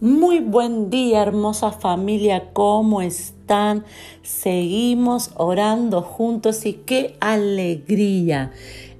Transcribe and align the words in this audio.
Muy 0.00 0.40
buen 0.40 0.88
día, 0.88 1.20
hermosa 1.20 1.72
familia, 1.72 2.44
¿cómo 2.54 3.02
están? 3.02 3.84
Seguimos 4.22 5.30
orando 5.36 6.00
juntos 6.00 6.64
y 6.64 6.72
qué 6.72 7.16
alegría 7.20 8.50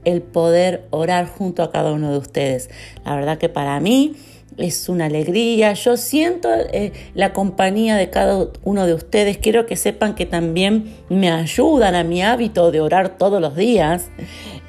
el 0.04 0.20
poder 0.20 0.86
orar 0.90 1.26
junto 1.26 1.62
a 1.62 1.72
cada 1.72 1.92
uno 1.92 2.12
de 2.12 2.18
ustedes. 2.18 2.68
La 3.02 3.14
verdad 3.16 3.38
que 3.38 3.48
para 3.48 3.80
mí 3.80 4.14
es 4.58 4.90
una 4.90 5.06
alegría. 5.06 5.72
Yo 5.72 5.96
siento 5.96 6.50
eh, 6.52 6.92
la 7.14 7.32
compañía 7.32 7.96
de 7.96 8.10
cada 8.10 8.48
uno 8.62 8.84
de 8.84 8.92
ustedes. 8.92 9.38
Quiero 9.38 9.64
que 9.64 9.76
sepan 9.76 10.14
que 10.14 10.26
también 10.26 10.94
me 11.08 11.30
ayudan 11.30 11.94
a 11.94 12.04
mi 12.04 12.20
hábito 12.20 12.70
de 12.72 12.82
orar 12.82 13.16
todos 13.16 13.40
los 13.40 13.56
días. 13.56 14.10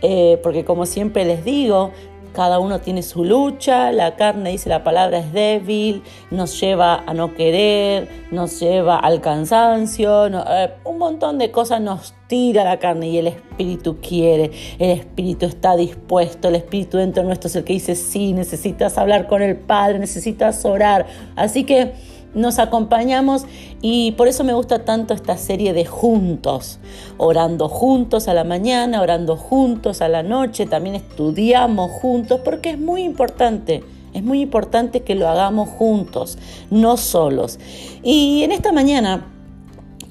Eh, 0.01 0.39
porque 0.41 0.65
como 0.65 0.85
siempre 0.85 1.25
les 1.25 1.45
digo, 1.45 1.91
cada 2.33 2.59
uno 2.59 2.79
tiene 2.79 3.03
su 3.03 3.23
lucha, 3.23 3.91
la 3.91 4.15
carne 4.15 4.51
dice 4.51 4.69
la 4.69 4.83
palabra 4.83 5.19
es 5.19 5.33
débil, 5.33 6.03
nos 6.29 6.59
lleva 6.59 7.03
a 7.05 7.13
no 7.13 7.33
querer, 7.33 8.07
nos 8.31 8.59
lleva 8.59 8.97
al 8.97 9.21
cansancio, 9.21 10.27
eh, 10.27 10.73
un 10.85 10.97
montón 10.97 11.37
de 11.37 11.51
cosas 11.51 11.81
nos 11.81 12.13
tira 12.27 12.63
la 12.63 12.79
carne 12.79 13.09
y 13.09 13.17
el 13.17 13.27
espíritu 13.27 13.97
quiere, 14.01 14.51
el 14.79 14.91
espíritu 14.91 15.45
está 15.45 15.75
dispuesto, 15.75 16.47
el 16.47 16.55
espíritu 16.55 16.97
dentro 16.97 17.23
de 17.23 17.27
nuestro 17.27 17.47
es 17.49 17.55
el 17.57 17.63
que 17.63 17.73
dice 17.73 17.95
sí, 17.95 18.33
necesitas 18.33 18.97
hablar 18.97 19.27
con 19.27 19.41
el 19.41 19.57
Padre, 19.57 19.99
necesitas 19.99 20.63
orar. 20.63 21.07
Así 21.35 21.65
que 21.65 21.93
nos 22.33 22.59
acompañamos 22.59 23.45
y 23.81 24.11
por 24.13 24.27
eso 24.27 24.43
me 24.43 24.53
gusta 24.53 24.85
tanto 24.85 25.13
esta 25.13 25.37
serie 25.37 25.73
de 25.73 25.85
juntos, 25.85 26.79
orando 27.17 27.67
juntos 27.67 28.27
a 28.27 28.33
la 28.33 28.43
mañana, 28.43 29.01
orando 29.01 29.35
juntos 29.35 30.01
a 30.01 30.07
la 30.07 30.23
noche, 30.23 30.65
también 30.65 30.95
estudiamos 30.95 31.91
juntos, 31.91 32.41
porque 32.43 32.71
es 32.71 32.79
muy 32.79 33.03
importante. 33.03 33.83
Es 34.13 34.23
muy 34.23 34.41
importante 34.41 35.03
que 35.03 35.15
lo 35.15 35.29
hagamos 35.29 35.69
juntos, 35.69 36.37
no 36.69 36.97
solos. 36.97 37.59
Y 38.03 38.43
en 38.43 38.51
esta 38.51 38.73
mañana 38.73 39.25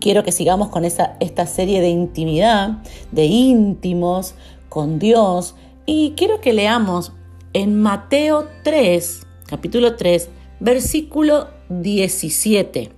quiero 0.01 0.23
que 0.25 0.33
sigamos 0.33 0.69
con 0.69 0.87
esa, 0.87 1.17
esta 1.21 1.47
serie 1.47 1.83
de 1.83 1.91
intimidad, 1.91 2.79
de 3.13 3.27
íntimos 3.27 4.35
con 4.71 4.99
Dios. 4.99 5.55
Y 5.85 6.15
quiero 6.17 6.41
que 6.41 6.55
leamos 6.55 7.13
en 7.53 7.81
Mateo 7.81 8.47
3, 8.65 9.27
capítulo 9.47 9.97
3, 9.97 10.31
versículo 10.61 11.60
17. 11.71 12.91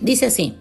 Dice 0.00 0.26
así, 0.26 0.54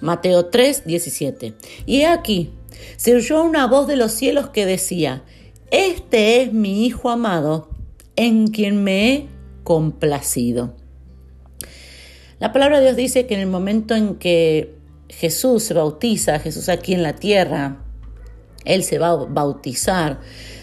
Mateo 0.00 0.46
3, 0.46 0.84
17. 0.86 1.54
Y 1.86 2.02
aquí, 2.02 2.50
se 2.96 3.14
oyó 3.14 3.42
una 3.42 3.66
voz 3.66 3.86
de 3.88 3.96
los 3.96 4.12
cielos 4.12 4.50
que 4.50 4.66
decía, 4.66 5.24
Este 5.70 6.42
es 6.42 6.52
mi 6.52 6.86
Hijo 6.86 7.10
amado, 7.10 7.68
en 8.14 8.48
quien 8.48 8.82
me 8.84 9.12
he 9.12 9.26
complacido. 9.64 10.74
La 12.38 12.52
palabra 12.52 12.78
de 12.78 12.84
Dios 12.84 12.96
dice 12.96 13.26
que 13.26 13.34
en 13.34 13.40
el 13.40 13.46
momento 13.46 13.94
en 13.94 14.16
que 14.16 14.74
Jesús 15.08 15.62
se 15.62 15.74
bautiza, 15.74 16.38
Jesús 16.38 16.68
aquí 16.68 16.92
en 16.92 17.02
la 17.02 17.14
tierra, 17.14 17.85
Él 18.66 18.84
se 18.84 18.98
va 18.98 19.10
a 19.10 19.16
bautizar, 19.16 20.20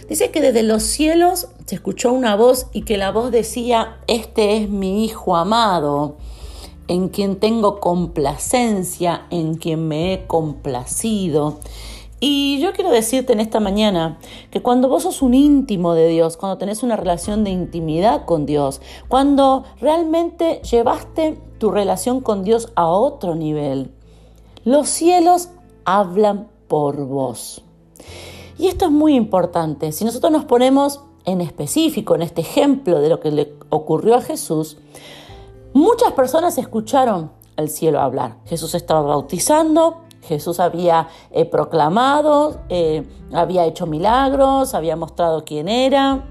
Dice 0.09 0.31
que 0.31 0.41
desde 0.41 0.63
los 0.63 0.83
cielos 0.83 1.47
se 1.65 1.75
escuchó 1.75 2.11
una 2.11 2.35
voz 2.35 2.67
y 2.73 2.81
que 2.81 2.97
la 2.97 3.11
voz 3.11 3.31
decía, 3.31 3.97
este 4.07 4.57
es 4.57 4.69
mi 4.69 5.05
Hijo 5.05 5.35
amado, 5.35 6.17
en 6.87 7.07
quien 7.07 7.37
tengo 7.37 7.79
complacencia, 7.79 9.25
en 9.29 9.55
quien 9.55 9.87
me 9.87 10.13
he 10.13 10.27
complacido. 10.27 11.59
Y 12.19 12.59
yo 12.59 12.73
quiero 12.73 12.91
decirte 12.91 13.33
en 13.33 13.39
esta 13.39 13.59
mañana 13.59 14.19
que 14.51 14.61
cuando 14.61 14.87
vos 14.89 15.03
sos 15.03 15.21
un 15.21 15.33
íntimo 15.33 15.93
de 15.93 16.07
Dios, 16.07 16.37
cuando 16.37 16.57
tenés 16.57 16.83
una 16.83 16.95
relación 16.95 17.43
de 17.43 17.51
intimidad 17.51 18.25
con 18.25 18.45
Dios, 18.45 18.81
cuando 19.07 19.63
realmente 19.79 20.61
llevaste 20.69 21.37
tu 21.59 21.71
relación 21.71 22.21
con 22.21 22.43
Dios 22.43 22.71
a 22.75 22.87
otro 22.87 23.35
nivel, 23.35 23.91
los 24.65 24.89
cielos 24.89 25.49
hablan 25.85 26.49
por 26.67 27.05
vos. 27.05 27.63
Y 28.57 28.67
esto 28.67 28.85
es 28.85 28.91
muy 28.91 29.15
importante. 29.15 29.91
Si 29.91 30.05
nosotros 30.05 30.31
nos 30.31 30.45
ponemos 30.45 31.01
en 31.25 31.41
específico 31.41 32.15
en 32.15 32.21
este 32.21 32.41
ejemplo 32.41 32.99
de 32.99 33.09
lo 33.09 33.19
que 33.19 33.31
le 33.31 33.53
ocurrió 33.69 34.15
a 34.15 34.21
Jesús, 34.21 34.77
muchas 35.73 36.11
personas 36.13 36.57
escucharon 36.57 37.31
al 37.55 37.69
cielo 37.69 37.99
hablar. 37.99 38.37
Jesús 38.45 38.75
estaba 38.75 39.01
bautizando, 39.01 40.01
Jesús 40.21 40.59
había 40.59 41.09
eh, 41.31 41.45
proclamado, 41.45 42.61
eh, 42.69 43.03
había 43.33 43.65
hecho 43.65 43.85
milagros, 43.85 44.73
había 44.73 44.95
mostrado 44.95 45.43
quién 45.43 45.67
era. 45.67 46.25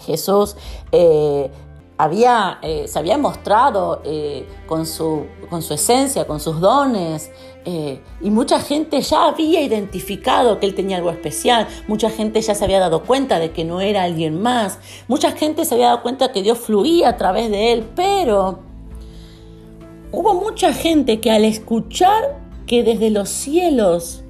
Jesús 0.00 0.56
eh, 0.92 1.50
había, 1.98 2.58
eh, 2.62 2.86
se 2.86 2.98
había 2.98 3.18
mostrado 3.18 4.02
eh, 4.04 4.46
con, 4.66 4.86
su, 4.86 5.26
con, 5.50 5.62
su, 5.62 5.74
esencia, 5.74 6.26
con 6.26 6.38
sus 6.38 6.60
dones, 6.60 7.30
eh, 7.64 8.00
y 8.20 8.30
mucha 8.30 8.60
gente 8.60 9.00
ya 9.02 9.26
había 9.26 9.60
identificado 9.60 10.60
que 10.60 10.66
él 10.66 10.74
tenía 10.74 10.96
algo 10.98 11.10
especial, 11.10 11.66
mucha 11.88 12.08
gente 12.08 12.40
ya 12.40 12.54
se 12.54 12.64
había 12.64 12.78
dado 12.78 13.02
cuenta 13.02 13.40
de 13.40 13.50
que 13.50 13.64
no 13.64 13.80
era 13.80 14.04
alguien 14.04 14.40
más, 14.40 14.78
mucha 15.08 15.32
gente 15.32 15.64
se 15.64 15.74
había 15.74 15.88
dado 15.88 16.02
cuenta 16.02 16.30
que 16.30 16.42
Dios 16.42 16.58
fluía 16.58 17.10
a 17.10 17.16
través 17.16 17.50
de 17.50 17.72
él, 17.72 17.84
pero 17.96 18.60
hubo 20.12 20.34
mucha 20.34 20.72
gente 20.72 21.20
que 21.20 21.32
al 21.32 21.44
escuchar 21.44 22.38
que 22.66 22.84
desde 22.84 23.10
los 23.10 23.28
cielos 23.28 24.22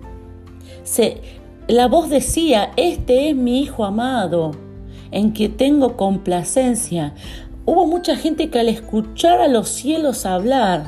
se, 0.85 1.21
la 1.67 1.87
voz 1.87 2.09
decía, 2.09 2.73
este 2.77 3.29
es 3.29 3.37
mi 3.37 3.61
Hijo 3.61 3.85
amado, 3.85 4.53
en 5.11 5.33
que 5.33 5.49
tengo 5.49 5.97
complacencia, 5.97 7.15
hubo 7.69 7.87
mucha 7.87 8.17
gente 8.17 8.49
que 8.49 8.61
al 8.61 8.71
escuchar 8.71 9.43
a 9.43 9.47
los 9.47 9.69
cielos 9.69 10.25
hablar, 10.25 10.87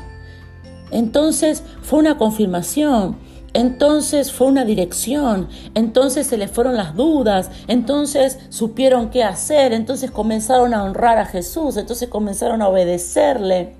entonces 0.91 1.63
fue 1.83 1.99
una 1.99 2.17
confirmación, 2.17 3.19
entonces 3.53 4.33
fue 4.33 4.47
una 4.47 4.65
dirección, 4.65 5.51
entonces 5.75 6.27
se 6.27 6.39
les 6.39 6.51
fueron 6.51 6.79
las 6.79 6.97
dudas, 6.97 7.51
entonces 7.69 8.39
supieron 8.49 9.11
qué 9.11 9.23
hacer, 9.23 9.75
entonces 9.75 10.11
comenzaron 10.11 10.73
a 10.73 10.83
honrar 10.83 11.19
a 11.19 11.27
Jesús, 11.27 11.77
entonces 11.77 12.09
comenzaron 12.09 12.63
a 12.63 12.69
obedecerle. 12.69 13.77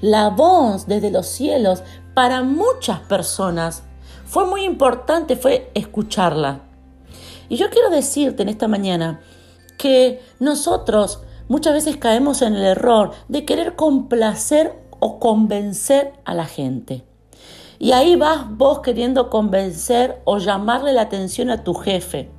La 0.00 0.30
voz 0.30 0.88
desde 0.88 1.12
los 1.12 1.28
cielos 1.28 1.84
para 2.12 2.42
muchas 2.42 2.98
personas 3.02 3.84
fue 4.24 4.46
muy 4.46 4.64
importante, 4.64 5.36
fue 5.36 5.70
escucharla. 5.74 6.62
Y 7.48 7.54
yo 7.54 7.70
quiero 7.70 7.88
decirte 7.88 8.42
en 8.42 8.48
esta 8.48 8.66
mañana 8.66 9.20
que 9.78 10.20
nosotros 10.40 11.20
Muchas 11.48 11.74
veces 11.74 11.96
caemos 11.96 12.42
en 12.42 12.54
el 12.56 12.64
error 12.64 13.12
de 13.28 13.44
querer 13.44 13.76
complacer 13.76 14.74
o 14.98 15.20
convencer 15.20 16.12
a 16.24 16.34
la 16.34 16.46
gente. 16.46 17.04
Y 17.78 17.92
ahí 17.92 18.16
vas 18.16 18.46
vos 18.50 18.80
queriendo 18.80 19.30
convencer 19.30 20.20
o 20.24 20.38
llamarle 20.38 20.92
la 20.92 21.02
atención 21.02 21.50
a 21.50 21.62
tu 21.62 21.74
jefe, 21.74 22.30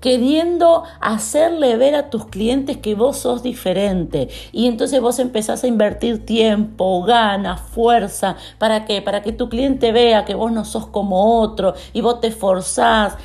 queriendo 0.00 0.84
hacerle 1.00 1.76
ver 1.76 1.94
a 1.94 2.10
tus 2.10 2.26
clientes 2.26 2.76
que 2.76 2.94
vos 2.94 3.16
sos 3.16 3.42
diferente. 3.42 4.28
Y 4.52 4.66
entonces 4.66 5.00
vos 5.00 5.18
empezás 5.18 5.64
a 5.64 5.66
invertir 5.66 6.24
tiempo, 6.26 7.02
ganas, 7.02 7.60
fuerza, 7.60 8.36
¿para 8.58 8.84
qué? 8.84 9.00
Para 9.00 9.22
que 9.22 9.32
tu 9.32 9.48
cliente 9.48 9.92
vea 9.92 10.24
que 10.24 10.34
vos 10.34 10.52
no 10.52 10.64
sos 10.64 10.86
como 10.86 11.40
otro 11.40 11.74
y 11.92 12.00
vos 12.00 12.20
te 12.20 12.28
esforzás 12.28 13.16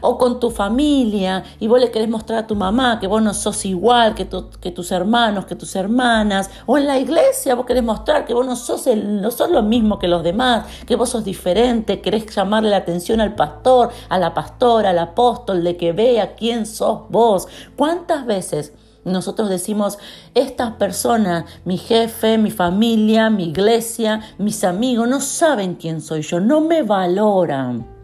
o 0.00 0.18
con 0.18 0.40
tu 0.40 0.50
familia, 0.50 1.44
y 1.60 1.66
vos 1.66 1.78
le 1.78 1.90
querés 1.90 2.08
mostrar 2.08 2.40
a 2.40 2.46
tu 2.46 2.54
mamá 2.54 2.98
que 2.98 3.06
vos 3.06 3.22
no 3.22 3.34
sos 3.34 3.64
igual 3.66 4.14
que, 4.14 4.26
que 4.60 4.70
tus 4.70 4.90
hermanos, 4.92 5.44
que 5.44 5.56
tus 5.56 5.76
hermanas, 5.76 6.50
o 6.66 6.78
en 6.78 6.86
la 6.86 6.98
iglesia 6.98 7.54
vos 7.54 7.66
querés 7.66 7.82
mostrar 7.82 8.24
que 8.24 8.34
vos 8.34 8.46
no 8.46 8.56
sos, 8.56 8.86
el, 8.86 9.20
no 9.20 9.30
sos 9.30 9.50
lo 9.50 9.62
mismo 9.62 9.98
que 9.98 10.08
los 10.08 10.22
demás, 10.22 10.66
que 10.86 10.96
vos 10.96 11.10
sos 11.10 11.24
diferente, 11.24 12.00
querés 12.00 12.26
llamarle 12.34 12.70
la 12.70 12.78
atención 12.78 13.20
al 13.20 13.34
pastor, 13.34 13.90
a 14.08 14.18
la 14.18 14.32
pastora, 14.32 14.90
al 14.90 14.98
apóstol, 14.98 15.62
de 15.62 15.76
que 15.76 15.92
vea 15.92 16.34
quién 16.34 16.64
sos 16.64 17.02
vos. 17.10 17.46
¿Cuántas 17.76 18.24
veces? 18.24 18.72
Nosotros 19.04 19.48
decimos, 19.48 19.98
estas 20.34 20.74
personas, 20.74 21.44
mi 21.64 21.76
jefe, 21.76 22.38
mi 22.38 22.52
familia, 22.52 23.30
mi 23.30 23.48
iglesia, 23.48 24.20
mis 24.38 24.62
amigos, 24.62 25.08
no 25.08 25.20
saben 25.20 25.74
quién 25.74 26.00
soy 26.00 26.22
yo, 26.22 26.38
no 26.38 26.60
me 26.60 26.82
valoran 26.82 28.01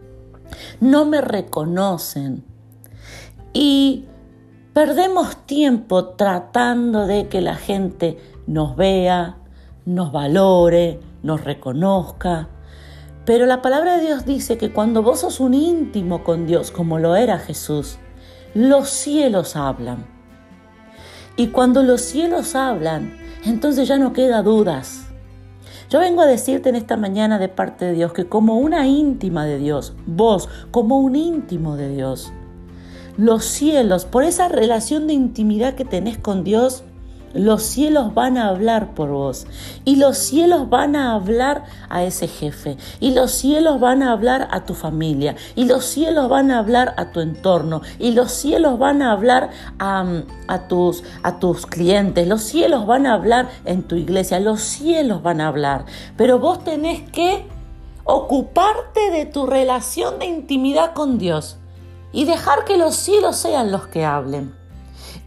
no 0.79 1.05
me 1.05 1.21
reconocen. 1.21 2.43
Y 3.53 4.05
perdemos 4.73 5.45
tiempo 5.45 6.09
tratando 6.09 7.07
de 7.07 7.27
que 7.27 7.41
la 7.41 7.55
gente 7.55 8.17
nos 8.47 8.75
vea, 8.75 9.37
nos 9.85 10.11
valore, 10.11 10.99
nos 11.23 11.43
reconozca. 11.43 12.49
Pero 13.25 13.45
la 13.45 13.61
palabra 13.61 13.97
de 13.97 14.05
Dios 14.05 14.25
dice 14.25 14.57
que 14.57 14.71
cuando 14.71 15.03
vos 15.03 15.19
sos 15.19 15.39
un 15.39 15.53
íntimo 15.53 16.23
con 16.23 16.47
Dios, 16.47 16.71
como 16.71 16.99
lo 16.99 17.15
era 17.15 17.37
Jesús, 17.37 17.97
los 18.53 18.89
cielos 18.89 19.55
hablan. 19.55 20.07
Y 21.35 21.47
cuando 21.47 21.83
los 21.83 22.01
cielos 22.01 22.55
hablan, 22.55 23.17
entonces 23.45 23.87
ya 23.87 23.97
no 23.97 24.13
queda 24.13 24.41
dudas. 24.41 25.08
Yo 25.89 25.99
vengo 25.99 26.21
a 26.21 26.27
decirte 26.27 26.69
en 26.69 26.75
esta 26.75 26.97
mañana 26.97 27.39
de 27.39 27.49
parte 27.49 27.85
de 27.85 27.93
Dios 27.93 28.13
que 28.13 28.27
como 28.27 28.59
una 28.59 28.85
íntima 28.87 29.45
de 29.45 29.57
Dios, 29.57 29.93
vos 30.05 30.47
como 30.69 30.99
un 30.99 31.15
íntimo 31.15 31.77
de 31.77 31.89
Dios, 31.89 32.31
los 33.17 33.43
cielos, 33.43 34.05
por 34.05 34.23
esa 34.23 34.49
relación 34.49 35.07
de 35.07 35.13
intimidad 35.13 35.73
que 35.73 35.85
tenés 35.85 36.19
con 36.19 36.43
Dios, 36.43 36.83
los 37.33 37.61
cielos 37.63 38.13
van 38.13 38.37
a 38.37 38.47
hablar 38.47 38.93
por 38.93 39.09
vos. 39.09 39.45
Y 39.85 39.97
los 39.97 40.17
cielos 40.17 40.69
van 40.69 40.95
a 40.95 41.13
hablar 41.13 41.63
a 41.89 42.03
ese 42.03 42.27
jefe. 42.27 42.77
Y 42.99 43.13
los 43.13 43.31
cielos 43.31 43.79
van 43.79 44.01
a 44.01 44.11
hablar 44.11 44.47
a 44.51 44.65
tu 44.65 44.73
familia. 44.73 45.35
Y 45.55 45.65
los 45.65 45.85
cielos 45.85 46.29
van 46.29 46.51
a 46.51 46.59
hablar 46.59 46.93
a 46.97 47.11
tu 47.11 47.19
entorno. 47.19 47.81
Y 47.99 48.11
los 48.11 48.31
cielos 48.31 48.79
van 48.79 49.01
a 49.01 49.11
hablar 49.11 49.51
a, 49.77 50.67
tus, 50.67 51.03
a 51.23 51.39
tus 51.39 51.65
clientes. 51.65 52.27
Los 52.27 52.41
cielos 52.41 52.85
van 52.87 53.05
a 53.05 53.13
hablar 53.13 53.49
en 53.65 53.83
tu 53.83 53.95
iglesia. 53.95 54.39
Los 54.39 54.61
cielos 54.61 55.21
van 55.21 55.41
a 55.41 55.47
hablar. 55.47 55.85
Pero 56.17 56.39
vos 56.39 56.63
tenés 56.63 57.09
que 57.11 57.45
ocuparte 58.05 59.11
de 59.11 59.25
tu 59.25 59.45
relación 59.45 60.17
de 60.17 60.25
intimidad 60.25 60.93
con 60.93 61.19
Dios. 61.19 61.57
Y 62.11 62.25
dejar 62.25 62.65
que 62.65 62.77
los 62.77 62.95
cielos 62.95 63.35
sean 63.35 63.71
los 63.71 63.85
que 63.85 64.03
hablen. 64.03 64.55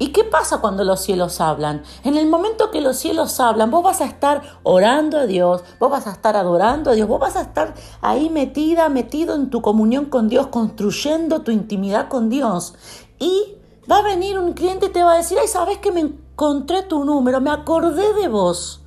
¿Y 0.03 0.09
qué 0.09 0.25
pasa 0.25 0.59
cuando 0.59 0.83
los 0.83 1.01
cielos 1.01 1.41
hablan? 1.41 1.85
En 2.03 2.17
el 2.17 2.27
momento 2.27 2.73
que 2.73 2.81
los 2.81 2.97
cielos 2.97 3.39
hablan, 3.39 3.71
vos 3.71 3.85
vas 3.85 4.01
a 4.01 4.05
estar 4.05 4.43
orando 4.65 5.17
a 5.17 5.27
Dios, 5.27 5.63
vos 5.79 5.93
vas 5.93 6.09
a 6.09 6.11
estar 6.11 6.37
adorando 6.37 6.91
a 6.91 6.95
Dios, 6.95 7.07
vos 7.07 7.21
vas 7.21 7.37
a 7.37 7.43
estar 7.43 7.75
ahí 8.01 8.29
metida, 8.29 8.89
metido 8.89 9.37
en 9.37 9.49
tu 9.49 9.63
comunión 9.63 10.07
con 10.07 10.29
Dios, 10.29 10.49
construyendo 10.49 11.43
tu 11.43 11.53
intimidad 11.53 12.09
con 12.09 12.31
Dios. 12.31 12.75
Y 13.21 13.55
va 13.89 13.99
a 13.99 14.03
venir 14.03 14.41
un 14.41 14.55
cliente 14.55 14.87
y 14.87 14.89
te 14.89 15.05
va 15.05 15.13
a 15.13 15.19
decir, 15.19 15.39
ay, 15.41 15.47
sabes 15.47 15.79
que 15.79 15.93
me 15.93 16.01
encontré 16.01 16.83
tu 16.83 17.05
número, 17.05 17.41
me 17.41 17.53
acordé 17.53 18.13
de 18.15 18.27
vos. 18.27 18.81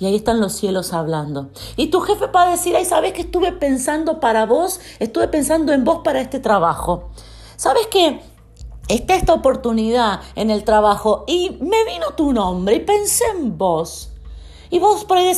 Y 0.00 0.04
ahí 0.04 0.16
están 0.16 0.38
los 0.38 0.52
cielos 0.52 0.92
hablando. 0.92 1.48
Y 1.76 1.86
tu 1.86 2.00
jefe 2.00 2.26
va 2.26 2.42
a 2.42 2.50
decir, 2.50 2.76
ay, 2.76 2.84
sabes 2.84 3.14
que 3.14 3.22
estuve 3.22 3.52
pensando 3.52 4.20
para 4.20 4.44
vos, 4.44 4.80
estuve 4.98 5.28
pensando 5.28 5.72
en 5.72 5.84
vos 5.84 6.00
para 6.04 6.20
este 6.20 6.40
trabajo. 6.40 7.08
¿Sabes 7.56 7.86
qué? 7.86 8.20
Está 8.94 9.16
esta 9.16 9.32
oportunidad 9.32 10.20
en 10.34 10.50
el 10.50 10.64
trabajo 10.64 11.24
y 11.26 11.50
me 11.60 11.84
vino 11.84 12.12
tu 12.16 12.32
nombre 12.32 12.76
y 12.76 12.80
pensé 12.80 13.24
en 13.34 13.56
vos. 13.56 14.10
Y 14.70 14.78
vos 14.78 15.04
por 15.04 15.18
ahí 15.18 15.30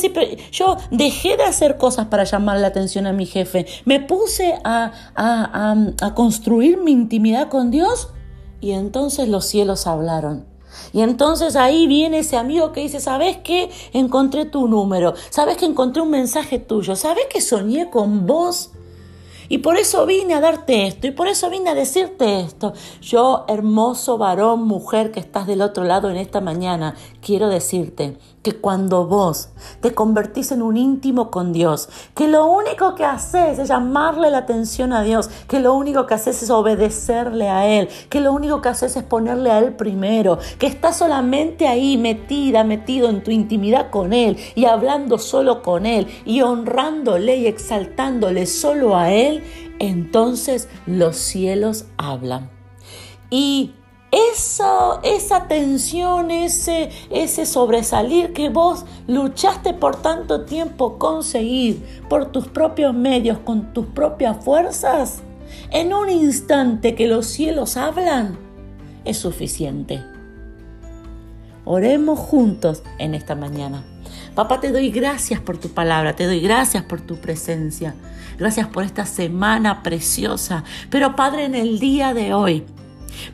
yo 0.51 0.77
dejé 0.91 1.35
de 1.35 1.43
hacer 1.43 1.77
cosas 1.77 2.07
para 2.07 2.23
llamar 2.23 2.57
la 2.59 2.67
atención 2.67 3.05
a 3.05 3.11
mi 3.11 3.25
jefe, 3.25 3.65
me 3.83 3.99
puse 3.99 4.57
a, 4.63 4.93
a, 5.13 5.75
a, 6.01 6.15
construir 6.15 6.77
mi 6.77 6.91
intimidad 6.93 7.49
con 7.49 7.69
Dios 7.69 8.09
y 8.61 8.71
entonces 8.71 9.27
los 9.27 9.45
cielos 9.45 9.87
hablaron. 9.87 10.45
Y 10.93 11.01
entonces 11.01 11.57
ahí 11.57 11.85
viene 11.85 12.19
ese 12.19 12.37
amigo 12.37 12.71
que 12.71 12.81
dice, 12.81 13.01
¿sabes 13.01 13.37
qué? 13.43 13.69
Encontré 13.91 14.45
tu 14.45 14.69
número, 14.69 15.13
¿sabes 15.29 15.57
que 15.57 15.65
encontré 15.65 16.01
un 16.01 16.11
mensaje 16.11 16.57
tuyo? 16.57 16.95
¿Sabes 16.95 17.25
que 17.29 17.41
soñé 17.41 17.89
con 17.89 18.25
vos? 18.25 18.71
Y 19.49 19.59
por 19.59 19.77
eso 19.77 20.05
vine 20.05 20.33
a 20.33 20.41
darte 20.41 20.87
esto, 20.87 21.07
y 21.07 21.11
por 21.11 21.27
eso 21.27 21.49
vine 21.49 21.69
a 21.69 21.75
decirte 21.75 22.41
esto. 22.41 22.73
Yo, 23.01 23.45
hermoso 23.47 24.17
varón, 24.17 24.63
mujer 24.63 25.11
que 25.11 25.19
estás 25.19 25.47
del 25.47 25.61
otro 25.61 25.83
lado 25.83 26.09
en 26.09 26.17
esta 26.17 26.41
mañana, 26.41 26.95
quiero 27.21 27.49
decirte 27.49 28.17
que 28.45 28.53
cuando 28.53 29.07
vos 29.07 29.49
te 29.81 29.95
convertís 29.95 30.51
en 30.51 30.61
un 30.61 30.77
íntimo 30.77 31.31
con 31.31 31.51
Dios, 31.51 31.89
que 32.13 32.27
lo 32.27 32.45
único 32.45 32.93
que 32.93 33.03
haces 33.03 33.57
es 33.57 33.69
llamarle 33.69 34.29
la 34.29 34.37
atención 34.37 34.93
a 34.93 35.01
Dios, 35.01 35.31
que 35.47 35.59
lo 35.59 35.73
único 35.73 36.05
que 36.05 36.13
haces 36.13 36.43
es 36.43 36.51
obedecerle 36.51 37.49
a 37.49 37.65
Él, 37.65 37.89
que 38.07 38.21
lo 38.21 38.31
único 38.31 38.61
que 38.61 38.69
haces 38.69 38.95
es 38.97 39.03
ponerle 39.03 39.49
a 39.49 39.57
Él 39.57 39.73
primero, 39.73 40.37
que 40.59 40.67
estás 40.67 40.97
solamente 40.97 41.67
ahí 41.67 41.97
metida, 41.97 42.63
metido 42.63 43.09
en 43.09 43.23
tu 43.23 43.31
intimidad 43.31 43.89
con 43.89 44.13
Él 44.13 44.37
y 44.53 44.65
hablando 44.65 45.17
solo 45.17 45.63
con 45.63 45.87
Él 45.87 46.05
y 46.23 46.41
honrándole 46.41 47.37
y 47.37 47.47
exaltándole 47.47 48.45
solo 48.45 48.95
a 48.95 49.11
Él, 49.11 49.34
entonces 49.79 50.67
los 50.85 51.17
cielos 51.17 51.85
hablan. 51.97 52.49
Y 53.29 53.73
eso, 54.11 54.99
esa 55.03 55.47
tensión, 55.47 56.31
ese, 56.31 56.89
ese 57.09 57.45
sobresalir 57.45 58.33
que 58.33 58.49
vos 58.49 58.85
luchaste 59.07 59.73
por 59.73 60.01
tanto 60.01 60.45
tiempo 60.45 60.97
conseguir 60.97 61.83
por 62.07 62.31
tus 62.31 62.47
propios 62.47 62.93
medios, 62.93 63.39
con 63.39 63.73
tus 63.73 63.87
propias 63.87 64.43
fuerzas, 64.43 65.21
en 65.71 65.93
un 65.93 66.09
instante 66.09 66.95
que 66.95 67.07
los 67.07 67.25
cielos 67.25 67.75
hablan, 67.75 68.37
es 69.03 69.17
suficiente. 69.17 70.01
Oremos 71.65 72.19
juntos 72.19 72.83
en 72.99 73.15
esta 73.15 73.35
mañana. 73.35 73.83
Papá, 74.35 74.59
te 74.59 74.73
doy 74.73 74.91
gracias 74.91 75.39
por 75.39 75.57
tu 75.57 75.69
palabra, 75.69 76.13
te 76.13 76.25
doy 76.25 76.41
gracias 76.41 76.83
por 76.83 76.99
tu 76.99 77.15
presencia, 77.15 77.95
gracias 78.37 78.67
por 78.67 78.83
esta 78.83 79.05
semana 79.05 79.81
preciosa. 79.81 80.65
Pero 80.89 81.15
Padre, 81.15 81.45
en 81.45 81.55
el 81.55 81.79
día 81.79 82.13
de 82.13 82.33
hoy, 82.33 82.65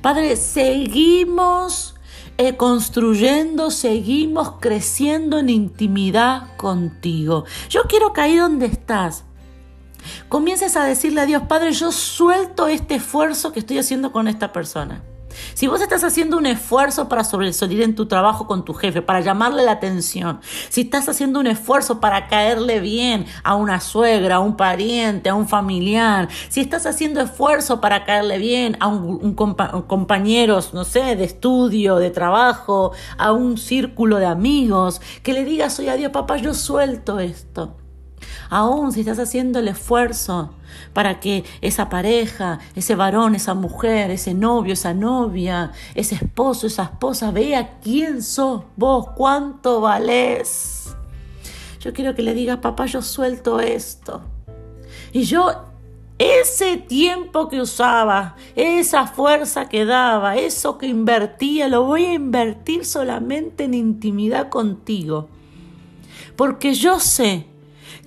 Padre, 0.04 0.36
seguimos 0.36 1.96
eh, 2.38 2.56
construyendo, 2.56 3.72
seguimos 3.72 4.54
creciendo 4.60 5.40
en 5.40 5.50
intimidad 5.50 6.56
contigo. 6.56 7.46
Yo 7.68 7.82
quiero 7.90 8.14
que 8.14 8.22
ahí 8.22 8.38
donde 8.38 8.68
estás, 8.68 9.24
comiences 10.30 10.76
a 10.76 10.84
decirle 10.84 11.22
a 11.22 11.26
Dios, 11.26 11.42
Padre, 11.48 11.72
yo 11.72 11.92
suelto 11.92 12.68
este 12.68 12.96
esfuerzo 12.96 13.52
que 13.52 13.60
estoy 13.60 13.80
haciendo 13.80 14.12
con 14.12 14.28
esta 14.28 14.54
persona. 14.54 15.02
Si 15.54 15.68
vos 15.68 15.82
estás 15.82 16.04
haciendo 16.04 16.38
un 16.38 16.46
esfuerzo 16.46 17.10
para 17.10 17.24
sobresalir 17.24 17.82
en 17.82 17.96
tu 17.96 18.08
trabajo 18.08 18.48
con 18.48 18.66
tu 18.66 18.74
jefe, 18.74 19.02
para 19.02 19.22
llamarle 19.22 19.64
la 19.64 19.74
atención, 19.74 20.40
si 20.70 20.82
estás 20.82 21.10
haciendo 21.10 21.40
un 21.40 21.48
esfuerzo 21.48 22.00
para 22.00 22.28
caerle 22.28 22.80
bien 22.80 23.26
a 23.44 23.56
una 23.56 23.80
suegra, 23.80 24.36
a 24.36 24.40
un 24.40 24.56
pariente, 24.56 25.30
a 25.30 25.36
un 25.36 25.48
familiar, 25.48 26.30
si 26.50 26.62
estás 26.62 26.86
haciendo 26.86 27.22
esfuerzo 27.22 27.82
para 27.82 28.06
caerle 28.06 28.38
bien 28.38 28.78
a 28.80 28.88
un, 28.88 29.36
compañero, 29.36 30.60
no 30.74 30.84
sé, 30.84 31.16
de 31.16 31.24
estudio, 31.24 31.98
de 31.98 32.10
trabajo, 32.10 32.92
a 33.18 33.32
un 33.32 33.58
círculo 33.58 34.18
de 34.18 34.26
amigos, 34.26 35.02
que 35.24 35.34
le 35.34 35.44
digas, 35.44 35.80
oye, 35.80 35.90
adiós 35.90 36.12
papá, 36.12 36.38
yo 36.38 36.54
suelto 36.54 37.20
esto. 37.20 37.76
Aún 38.50 38.92
si 38.92 39.02
estás 39.02 39.20
haciendo 39.20 39.60
el 39.60 39.68
esfuerzo 39.68 40.54
para 40.94 41.20
que 41.20 41.44
esa 41.62 41.90
pareja, 41.90 42.60
ese 42.76 42.96
varón, 42.96 43.36
esa 43.36 43.54
mujer, 43.54 44.12
ese 44.12 44.34
novio, 44.34 44.74
esa 44.74 44.94
novia, 44.94 45.72
ese 45.96 46.16
esposo, 46.16 46.68
esa 46.68 46.84
esposa 46.84 47.32
vea 47.32 47.80
quién 47.82 48.22
sos 48.22 48.64
vos, 48.76 49.08
cuánto 49.16 49.82
valés. 49.82 50.96
Yo 51.80 51.94
quiero 51.94 52.14
que 52.14 52.22
le 52.22 52.34
digas, 52.34 52.58
papá, 52.58 52.86
yo 52.86 53.02
suelto 53.02 53.60
esto. 53.60 54.22
Y 55.14 55.24
yo 55.24 55.72
ese 56.18 56.78
tiempo 56.78 57.50
que 57.50 57.60
usaba, 57.60 58.36
esa 58.56 59.08
fuerza 59.08 59.68
que 59.68 59.86
daba, 59.86 60.36
eso 60.36 60.78
que 60.78 60.86
invertía, 60.86 61.68
lo 61.68 61.86
voy 61.86 62.06
a 62.06 62.14
invertir 62.14 62.86
solamente 62.86 63.64
en 63.64 63.74
intimidad 63.74 64.50
contigo. 64.50 65.30
Porque 66.36 66.76
yo 66.76 67.00
sé 67.00 67.48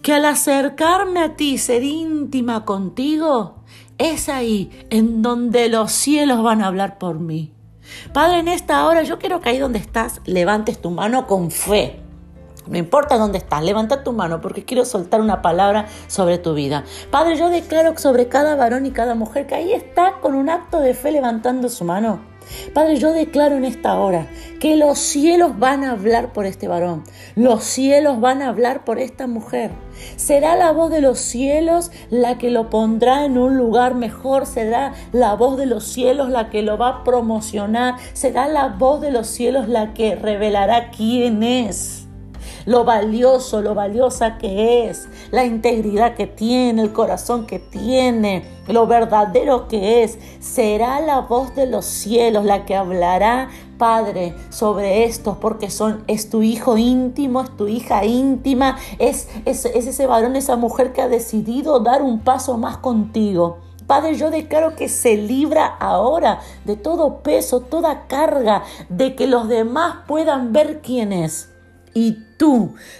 que 0.05 0.13
al 0.13 0.27
acercarme 0.27 1.21
a 1.21 1.35
ti, 1.35 1.57
ser 1.57 1.83
íntima 1.83 2.67
contigo, 2.67 3.55
es 3.97 4.29
ahí 4.29 4.71
en 4.91 5.23
donde 5.23 5.71
los 5.71 5.93
cielos 5.93 6.43
van 6.43 6.61
a 6.61 6.67
hablar 6.67 6.99
por 6.99 7.21
mí. 7.21 7.55
Padre, 8.13 8.41
en 8.41 8.49
esta 8.49 8.87
hora 8.87 9.03
yo 9.03 9.19
quiero 9.19 9.41
que 9.41 9.49
ahí 9.49 9.59
donde 9.59 9.79
estás 9.79 10.21
levantes 10.27 10.79
tu 10.79 10.91
mano 10.91 11.27
con 11.27 11.51
fe. 11.51 12.01
No 12.67 12.77
importa 12.77 13.17
dónde 13.17 13.39
estás, 13.39 13.65
levanta 13.65 14.05
tu 14.05 14.13
mano 14.13 14.43
porque 14.43 14.67
quiero 14.67 14.85
soltar 14.85 15.23
una 15.23 15.41
palabra 15.41 15.87
sobre 16.07 16.37
tu 16.37 16.53
vida. 16.53 16.85
Padre, 17.11 17.39
yo 17.39 17.49
declaro 17.49 17.97
sobre 17.97 18.29
cada 18.29 18.57
varón 18.57 18.85
y 18.85 18.91
cada 18.91 19.15
mujer 19.15 19.47
que 19.47 19.55
ahí 19.55 19.73
está 19.73 20.21
con 20.21 20.35
un 20.35 20.51
acto 20.51 20.81
de 20.81 20.93
fe 20.93 21.13
levantando 21.13 21.71
su 21.71 21.83
mano 21.83 22.34
Padre, 22.73 22.97
yo 22.97 23.13
declaro 23.13 23.57
en 23.57 23.65
esta 23.65 23.99
hora 23.99 24.27
que 24.61 24.77
los 24.77 24.99
cielos 24.99 25.59
van 25.59 25.85
a 25.85 25.93
hablar 25.93 26.33
por 26.33 26.47
este 26.47 26.69
varón, 26.69 27.05
los 27.37 27.65
cielos 27.65 28.21
van 28.21 28.43
a 28.43 28.49
hablar 28.49 28.85
por 28.85 28.99
esta 28.99 29.27
mujer. 29.27 29.71
Será 30.17 30.57
la 30.57 30.73
voz 30.73 30.91
de 30.91 31.01
los 31.01 31.19
cielos 31.19 31.91
la 32.11 32.39
que 32.39 32.51
lo 32.51 32.71
pondrá 32.71 33.25
en 33.25 33.39
un 33.39 33.57
lugar 33.57 33.95
mejor, 33.95 34.47
será 34.47 34.93
la 35.13 35.35
voz 35.35 35.57
de 35.57 35.67
los 35.67 35.85
cielos 35.85 36.31
la 36.31 36.51
que 36.51 36.63
lo 36.63 36.79
va 36.79 36.89
a 36.89 37.05
promocionar, 37.05 37.95
será 38.13 38.49
la 38.49 38.69
voz 38.69 39.01
de 39.01 39.11
los 39.11 39.27
cielos 39.27 39.69
la 39.69 39.95
que 39.95 40.17
revelará 40.17 40.91
quién 40.91 41.43
es 41.43 42.04
lo 42.67 42.85
valioso, 42.85 43.61
lo 43.61 43.75
valiosa 43.75 44.39
que 44.39 44.89
es, 44.89 45.09
la 45.31 45.45
integridad 45.45 46.15
que 46.15 46.27
tiene, 46.27 46.83
el 46.83 46.93
corazón 46.93 47.47
que 47.47 47.59
tiene, 47.59 48.45
lo 48.69 48.87
verdadero 48.87 49.69
que 49.69 50.03
es. 50.03 50.19
Será 50.41 51.01
la 51.01 51.21
voz 51.21 51.55
de 51.55 51.67
los 51.67 51.85
cielos 51.85 52.45
la 52.45 52.65
que 52.65 52.77
hablará, 52.77 53.49
Padre, 53.79 54.35
sobre 54.51 55.05
esto, 55.05 55.39
porque 55.41 55.69
son, 55.71 56.05
es 56.07 56.31
tu 56.31 56.43
hijo 56.43 56.79
íntimo, 56.79 57.43
es 57.43 57.57
tu 57.57 57.69
hija 57.69 58.05
íntima, 58.05 58.79
es, 58.99 59.29
es, 59.45 59.65
es 59.65 59.87
ese 59.87 60.07
varón, 60.07 60.37
esa 60.37 60.57
mujer 60.57 60.93
que 60.93 61.03
ha 61.03 61.09
decidido 61.09 61.81
dar 61.81 62.03
un 62.03 62.21
paso 62.21 62.57
más 62.57 62.79
contigo. 62.79 63.59
Padre, 63.87 64.15
yo 64.15 64.31
declaro 64.31 64.77
que 64.77 64.89
se 64.89 65.17
libra 65.17 65.67
ahora 65.67 66.41
de 66.65 66.77
todo 66.77 67.23
peso, 67.23 67.61
toda 67.61 68.07
carga, 68.07 68.63
de 68.89 69.15
que 69.15 69.27
los 69.27 69.49
demás 69.49 69.97
puedan 70.07 70.55
ver 70.55 70.81
quién 70.81 71.13
es 71.13 71.51
y 71.95 72.19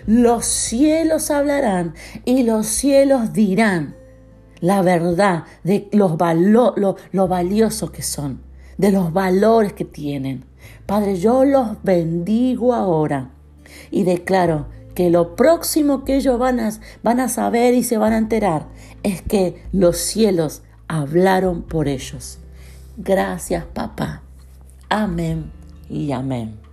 los 0.07 0.45
cielos 0.45 1.31
hablarán 1.31 1.95
y 2.25 2.43
los 2.43 2.67
cielos 2.67 3.33
dirán 3.33 3.97
la 4.61 4.83
verdad 4.83 5.45
de 5.63 5.89
los 5.93 6.17
lo, 6.37 6.97
lo 7.13 7.29
valiosos 7.29 7.91
que 7.91 8.03
son, 8.03 8.41
de 8.79 8.91
los 8.93 9.13
valores 9.13 9.73
que 9.73 9.85
tienen. 9.85 10.45
Padre, 10.87 11.17
yo 11.17 11.45
los 11.45 11.83
bendigo 11.83 12.75
ahora 12.75 13.31
y 13.91 14.05
declaro 14.05 14.67
que 14.95 15.11
lo 15.11 15.37
próximo 15.37 16.05
que 16.05 16.17
ellos 16.17 16.39
van 16.39 16.61
a, 16.61 16.71
van 17.03 17.21
a 17.21 17.29
saber 17.29 17.75
y 17.75 17.83
se 17.83 17.99
van 17.99 18.13
a 18.13 18.19
enterar 18.19 18.67
es 19.03 19.23
que 19.23 19.63
los 19.73 19.99
cielos 19.99 20.63
hablaron 20.89 21.63
por 21.63 21.89
ellos. 21.89 22.39
Gracias, 22.97 23.65
papá. 23.65 24.23
Amén 24.89 25.51
y 25.89 26.13
amén. 26.13 26.64